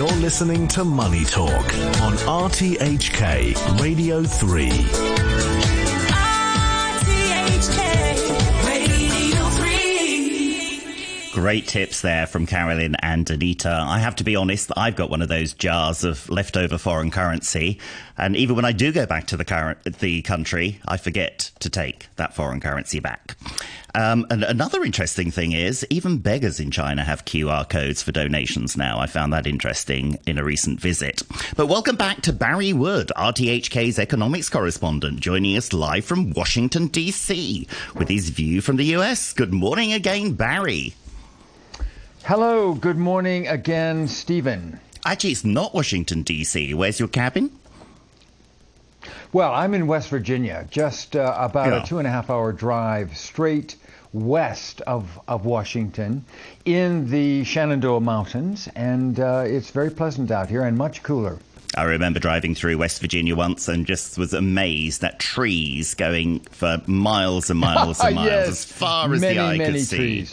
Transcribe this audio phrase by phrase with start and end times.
[0.00, 1.66] You're listening to Money Talk
[2.00, 5.19] on RTHK Radio 3.
[11.32, 13.70] Great tips there from Carolyn and Anita.
[13.70, 17.78] I have to be honest, I've got one of those jars of leftover foreign currency.
[18.18, 21.70] And even when I do go back to the, current, the country, I forget to
[21.70, 23.36] take that foreign currency back.
[23.94, 28.76] Um, and another interesting thing is, even beggars in China have QR codes for donations
[28.76, 28.98] now.
[28.98, 31.22] I found that interesting in a recent visit.
[31.54, 37.68] But welcome back to Barry Wood, RTHK's economics correspondent, joining us live from Washington, D.C.,
[37.94, 39.32] with his view from the U.S.
[39.32, 40.96] Good morning again, Barry.
[42.24, 44.78] Hello, good morning again, Stephen.
[45.04, 46.74] Actually, it's not Washington, D.C.
[46.74, 47.50] Where's your cabin?
[49.32, 51.82] Well, I'm in West Virginia, just uh, about yeah.
[51.82, 53.76] a two and a half hour drive straight
[54.12, 56.24] west of, of Washington
[56.64, 61.38] in the Shenandoah Mountains, and uh, it's very pleasant out here and much cooler.
[61.76, 66.82] I remember driving through West Virginia once and just was amazed at trees going for
[66.86, 68.48] miles and miles and miles yes.
[68.48, 70.28] as far as many, the eye many could see.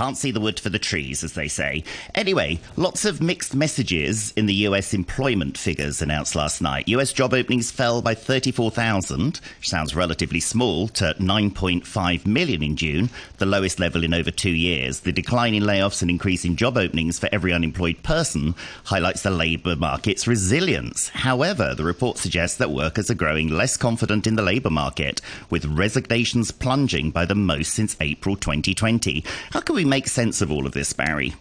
[0.00, 1.84] Can't see the wood for the trees, as they say.
[2.14, 6.88] Anyway, lots of mixed messages in the US employment figures announced last night.
[6.88, 13.10] US job openings fell by 34,000, which sounds relatively small, to 9.5 million in June,
[13.36, 15.00] the lowest level in over two years.
[15.00, 19.30] The decline in layoffs and increase in job openings for every unemployed person highlights the
[19.30, 21.10] labour market's resilience.
[21.10, 25.66] However, the report suggests that workers are growing less confident in the labour market, with
[25.66, 29.22] resignations plunging by the most since April 2020.
[29.50, 31.34] How can we make sense of all of this, Barry?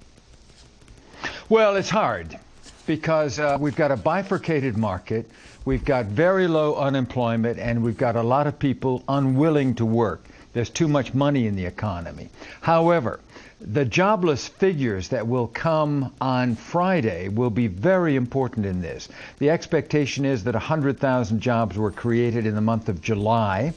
[1.48, 2.38] Well, it's hard
[2.86, 5.30] because uh, we've got a bifurcated market,
[5.64, 10.26] we've got very low unemployment, and we've got a lot of people unwilling to work.
[10.54, 12.30] There's too much money in the economy.
[12.62, 13.20] However,
[13.62, 19.10] the jobless figures that will come on Friday will be very important in this.
[19.38, 23.74] The expectation is that 100,000 jobs were created in the month of July.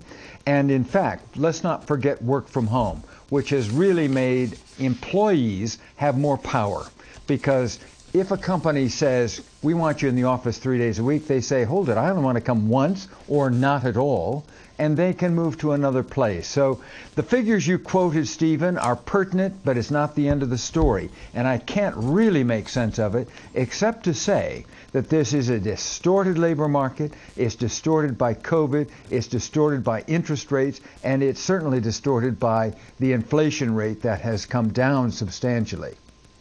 [0.46, 6.18] And in fact, let's not forget work from home which has really made employees have
[6.18, 6.84] more power.
[7.26, 7.80] Because
[8.12, 11.40] if a company says, we want you in the office three days a week, they
[11.40, 14.44] say, hold it, I only want to come once or not at all
[14.82, 16.48] and they can move to another place.
[16.48, 16.80] So
[17.14, 21.08] the figures you quoted, Stephen, are pertinent, but it's not the end of the story.
[21.34, 25.60] And I can't really make sense of it except to say that this is a
[25.60, 27.12] distorted labor market.
[27.36, 28.88] It's distorted by COVID.
[29.08, 30.80] It's distorted by interest rates.
[31.04, 35.94] And it's certainly distorted by the inflation rate that has come down substantially.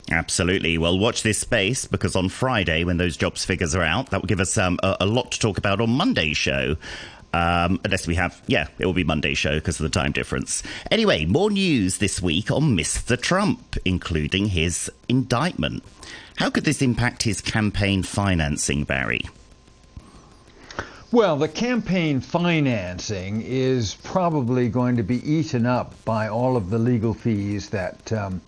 [0.09, 0.79] Absolutely.
[0.79, 4.27] Well, watch this space because on Friday, when those jobs figures are out, that will
[4.27, 6.75] give us um, a, a, lot to talk about on Monday's show.
[7.33, 10.63] Um, unless we have, yeah, it will be Monday show because of the time difference.
[10.89, 13.19] Anyway, more news this week on Mr.
[13.19, 15.83] Trump, including his indictment.
[16.35, 19.21] How could this impact his campaign financing, Barry?
[21.11, 26.79] Well, the campaign financing is probably going to be eaten up by all of the
[26.79, 28.41] legal fees that um,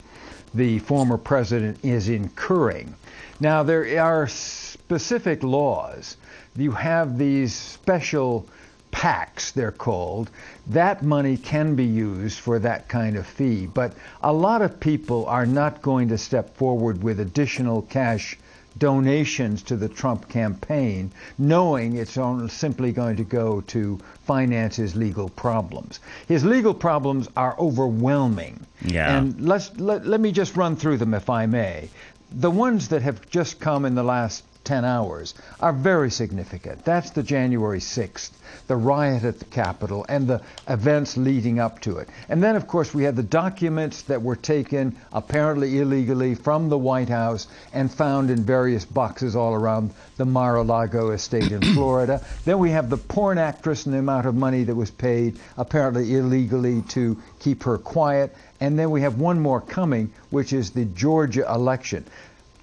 [0.53, 2.95] the former president is incurring.
[3.39, 6.15] Now, there are specific laws.
[6.55, 8.47] You have these special
[8.93, 10.29] PACs, they're called,
[10.67, 13.65] that money can be used for that kind of fee.
[13.65, 18.37] But a lot of people are not going to step forward with additional cash
[18.77, 22.17] donations to the Trump campaign, knowing it's
[22.49, 25.99] simply going to go to finance his legal problems.
[26.27, 28.65] His legal problems are overwhelming.
[28.85, 29.17] Yeah.
[29.17, 31.89] And let's let, let me just run through them if I may.
[32.31, 36.85] The ones that have just come in the last 10 hours are very significant.
[36.85, 38.31] That's the January 6th,
[38.67, 42.09] the riot at the Capitol, and the events leading up to it.
[42.29, 46.77] And then, of course, we have the documents that were taken apparently illegally from the
[46.77, 51.61] White House and found in various boxes all around the Mar a Lago estate in
[51.73, 52.21] Florida.
[52.45, 56.15] Then we have the porn actress and the amount of money that was paid apparently
[56.15, 58.35] illegally to keep her quiet.
[58.59, 62.05] And then we have one more coming, which is the Georgia election.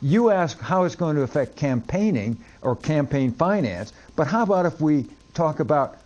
[0.03, 4.81] You ask how it's going to affect campaigning or campaign finance, but how about if
[4.81, 5.99] we talk about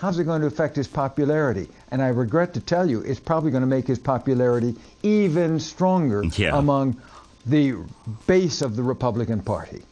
[0.00, 1.68] how's it going to affect his popularity?
[1.90, 6.24] And I regret to tell you, it's probably going to make his popularity even stronger
[6.36, 6.56] yeah.
[6.56, 7.00] among
[7.46, 7.76] the
[8.26, 9.82] base of the Republican Party.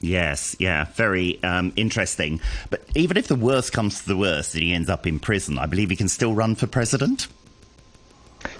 [0.00, 2.40] Yes, yeah, very um, interesting.
[2.70, 5.58] But even if the worst comes to the worst and he ends up in prison,
[5.58, 7.26] I believe he can still run for president.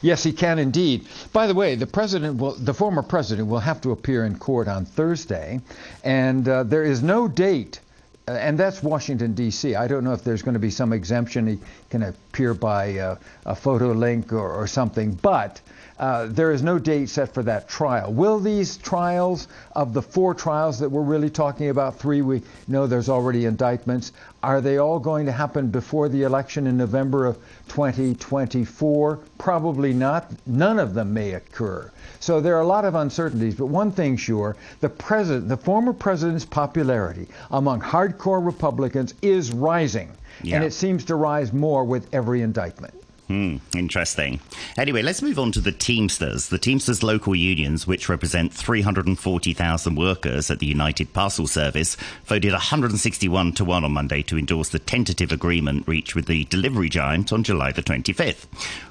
[0.03, 1.07] Yes, he can indeed.
[1.33, 4.69] By the way, the president will, the former president will have to appear in court
[4.69, 5.61] on Thursday,
[6.03, 7.81] and uh, there is no date.
[8.27, 9.75] Uh, and that's Washington D.C.
[9.75, 11.47] I don't know if there's going to be some exemption.
[11.47, 11.59] He
[11.91, 13.17] can appear by uh,
[13.47, 15.61] a photo link or, or something, but
[16.01, 18.13] uh, there is no date set for that trial.
[18.13, 19.47] Will these trials,
[19.77, 24.11] of the four trials that we're really talking about, three we know there's already indictments,
[24.43, 27.37] are they all going to happen before the election in November of
[27.69, 29.21] 2024?
[29.39, 30.29] Probably not.
[30.45, 31.89] None of them may occur.
[32.19, 35.93] So there are a lot of uncertainties, but one thing sure, the president, the former
[35.93, 40.11] president's popularity among hardcore Republicans is rising.
[40.43, 40.57] Yeah.
[40.57, 42.95] And it seems to rise more with every indictment.
[43.29, 44.41] Hmm, interesting.
[44.77, 46.51] Anyway, let's move on to the Teamsters.
[46.51, 51.97] The Teamsters local unions, which represent 340,000 workers at the United Parcel Service,
[52.27, 56.91] voted 161 to 1 on Monday to endorse the tentative agreement reached with the delivery
[56.91, 58.45] giant on July the 25th.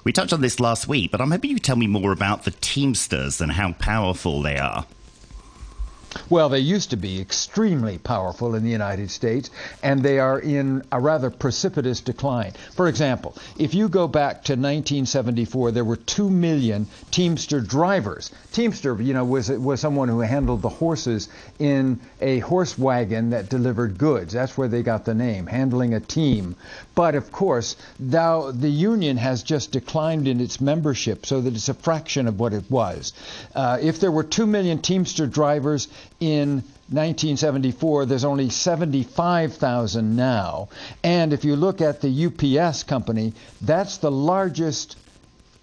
[0.04, 2.52] We touched on this last week, but I'm hoping you tell me more about the
[2.52, 4.88] Teamsters and how powerful they are.
[6.30, 9.50] Well, they used to be extremely powerful in the United States,
[9.82, 12.54] and they are in a rather precipitous decline.
[12.76, 18.32] For example, if you go back to 1974, there were 2 million Teamster drivers.
[18.52, 21.30] Teamster, you know, was, was someone who handled the horses
[21.60, 24.34] in a horse wagon that delivered goods.
[24.34, 26.56] That's where they got the name, handling a team.
[26.96, 31.70] But of course, now the union has just declined in its membership so that it's
[31.70, 33.14] a fraction of what it was.
[33.56, 35.88] Uh, if there were 2 million Teamster drivers,
[36.20, 40.70] in 1974, there's only 75,000 now.
[41.04, 44.98] And if you look at the UPS company, that's the largest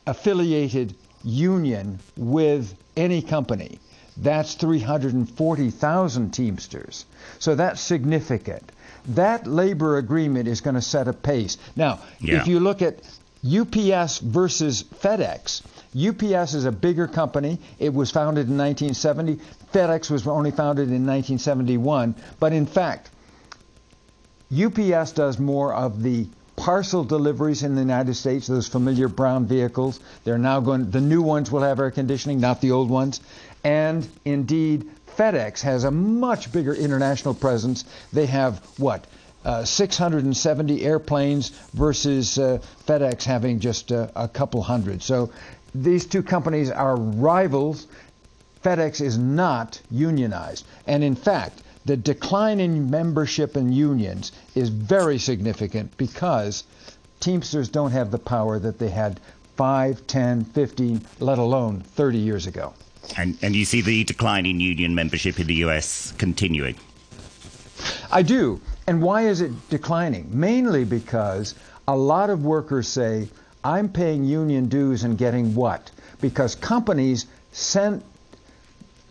[0.06, 3.78] affiliated union with any company.
[4.16, 7.06] That's 340,000 Teamsters.
[7.38, 8.72] So that's significant.
[9.08, 11.56] That labor agreement is going to set a pace.
[11.75, 12.40] Now, yeah.
[12.40, 12.96] if you look at
[13.44, 15.62] UPS versus FedEx,
[15.96, 17.58] UPS is a bigger company.
[17.78, 19.40] It was founded in 1970.
[19.72, 22.14] FedEx was only founded in 1971.
[22.38, 23.10] But in fact,
[24.52, 29.98] UPS does more of the parcel deliveries in the United States, those familiar brown vehicles.
[30.25, 33.20] They're now going, the new ones will have air conditioning, not the old ones.
[33.64, 37.84] And indeed, FedEx has a much bigger international presence.
[38.12, 39.06] They have what?
[39.44, 45.02] Uh, 670 airplanes versus uh, FedEx having just uh, a couple hundred.
[45.02, 45.31] So
[45.75, 47.87] these two companies are rivals.
[48.62, 50.66] FedEx is not unionized.
[50.87, 56.64] And in fact, the decline in membership in unions is very significant because
[57.20, 59.20] Teamsters don't have the power that they had
[59.56, 62.72] 5, 10, 15, let alone 30 years ago.
[63.16, 66.76] And, and you see the decline in union membership in the US continuing?
[68.10, 68.60] I do.
[68.90, 70.26] And why is it declining?
[70.32, 71.54] Mainly because
[71.87, 73.28] a lot of workers say,
[73.62, 75.92] I'm paying union dues and getting what?
[76.20, 78.02] Because companies send,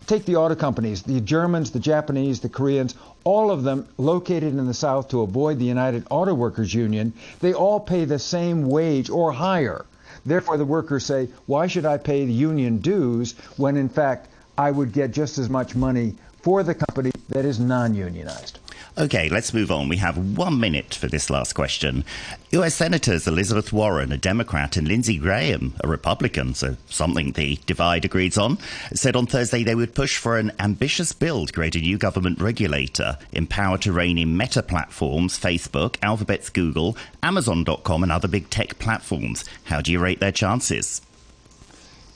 [0.06, 2.94] take the auto companies, the Germans, the Japanese, the Koreans,
[3.24, 7.54] all of them located in the South to avoid the United Auto Workers Union, they
[7.54, 9.86] all pay the same wage or higher.
[10.26, 14.28] Therefore, the workers say, why should I pay the union dues when in fact
[14.58, 18.60] I would get just as much money for the company that is non unionized?
[18.98, 19.88] Okay, let's move on.
[19.88, 22.04] We have one minute for this last question.
[22.52, 28.06] US Senators Elizabeth Warren, a Democrat, and Lindsey Graham, a Republican, so something the divide
[28.06, 28.58] agrees on,
[28.94, 32.42] said on Thursday they would push for an ambitious bill to create a new government
[32.42, 38.80] regulator, empowered to rein in meta platforms, Facebook, Alphabet's Google, Amazon.com, and other big tech
[38.80, 39.46] platforms.
[39.66, 41.02] How do you rate their chances?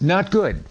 [0.01, 0.65] Not good.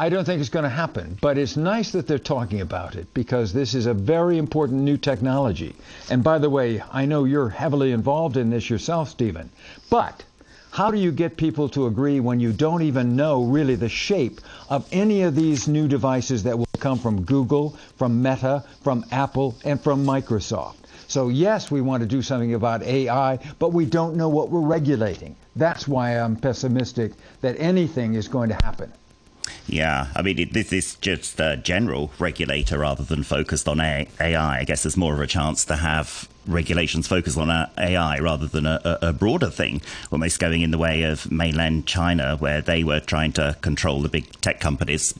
[0.00, 3.12] I don't think it's going to happen, but it's nice that they're talking about it
[3.12, 5.76] because this is a very important new technology.
[6.08, 9.50] And by the way, I know you're heavily involved in this yourself, Stephen.
[9.90, 10.24] But
[10.70, 14.40] how do you get people to agree when you don't even know really the shape
[14.70, 19.54] of any of these new devices that will come from Google, from Meta, from Apple,
[19.66, 20.76] and from Microsoft?
[21.08, 24.60] So, yes, we want to do something about AI, but we don't know what we're
[24.60, 25.36] regulating.
[25.56, 28.90] That's why I'm pessimistic that anything is going to happen.
[29.70, 34.08] Yeah, I mean, it, this is just a general regulator rather than focused on AI.
[34.18, 38.66] I guess there's more of a chance to have regulations focused on AI rather than
[38.66, 42.98] a, a, broader thing, almost going in the way of mainland China, where they were
[42.98, 45.14] trying to control the big tech companies.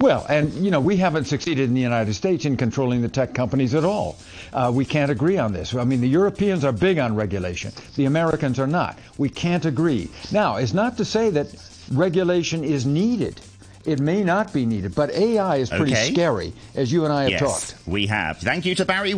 [0.00, 3.34] Well, and you know, we haven't succeeded in the United States in controlling the tech
[3.34, 4.16] companies at all.
[4.54, 5.74] Uh, we can't agree on this.
[5.74, 7.72] I mean, the Europeans are big on regulation.
[7.96, 8.98] The Americans are not.
[9.18, 10.08] We can't agree.
[10.32, 11.54] Now, it's not to say that
[11.90, 13.40] regulation is needed.
[13.86, 16.12] It may not be needed, but AI is pretty okay.
[16.12, 17.86] scary, as you and I have yes, talked.
[17.86, 18.38] We have.
[18.38, 19.12] Thank you to Barry.